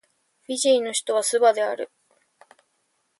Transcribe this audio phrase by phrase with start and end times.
[0.47, 1.91] フィジーの首都はスバである